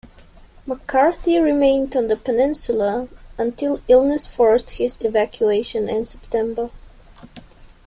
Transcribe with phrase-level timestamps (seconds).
[0.65, 3.07] McCarthy remained on the peninsula
[3.37, 6.71] until illness forced his evacuation in September.